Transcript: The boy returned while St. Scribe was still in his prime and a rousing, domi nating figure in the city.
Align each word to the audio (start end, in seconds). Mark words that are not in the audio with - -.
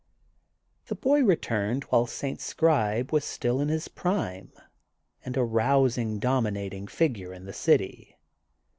The 0.87 0.95
boy 0.95 1.21
returned 1.23 1.83
while 1.89 2.07
St. 2.07 2.41
Scribe 2.41 3.13
was 3.13 3.23
still 3.23 3.61
in 3.61 3.69
his 3.69 3.87
prime 3.87 4.51
and 5.23 5.37
a 5.37 5.43
rousing, 5.43 6.17
domi 6.17 6.49
nating 6.49 6.89
figure 6.89 7.31
in 7.35 7.45
the 7.45 7.53
city. 7.53 8.17